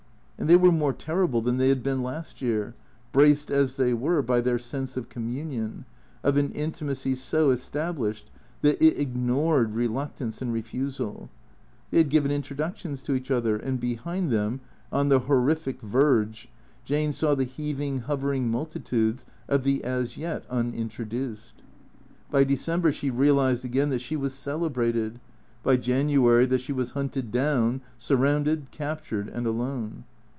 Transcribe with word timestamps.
And 0.39 0.49
they 0.49 0.55
were 0.55 0.71
more 0.71 0.91
terrible 0.91 1.43
than 1.43 1.57
they 1.57 1.69
had 1.69 1.83
been 1.83 2.01
last 2.01 2.41
year, 2.41 2.73
braced 3.11 3.51
as 3.51 3.75
they 3.75 3.93
were 3.93 4.23
by 4.23 4.41
their 4.41 4.57
sense 4.57 4.97
of 4.97 5.07
communion, 5.07 5.85
of 6.23 6.35
an 6.35 6.51
intimacy 6.53 7.13
so 7.13 7.51
established 7.51 8.31
that 8.63 8.81
it 8.83 8.97
ignored 8.97 9.75
reluctance 9.75 10.41
and 10.41 10.51
refusal. 10.51 11.29
They 11.91 11.99
had 11.99 12.09
given 12.09 12.31
introductions 12.31 13.03
to 13.03 13.13
each 13.13 13.29
other, 13.29 13.55
and 13.55 13.79
behind 13.79 14.31
them, 14.31 14.61
on 14.91 15.09
the 15.09 15.19
hor 15.19 15.37
rific 15.37 15.79
verge, 15.79 16.49
Jane 16.85 17.11
saw 17.13 17.35
the 17.35 17.43
heaving, 17.43 17.99
hovering 17.99 18.49
multitudes 18.49 19.27
of 19.47 19.63
the 19.63 19.83
as 19.83 20.17
yet 20.17 20.43
unintroduced. 20.49 21.53
By 22.31 22.45
December 22.45 22.91
she 22.91 23.11
realized 23.11 23.63
again 23.63 23.89
that 23.89 24.01
she 24.01 24.15
was 24.15 24.33
celebrated; 24.33 25.19
by 25.61 25.77
January 25.77 26.47
that 26.47 26.61
she 26.61 26.73
was 26.73 26.91
hunted 26.97 27.31
down, 27.31 27.81
surrounded, 27.99 28.71
captured, 28.71 29.29
and 29.29 29.45
alone. 29.45 30.03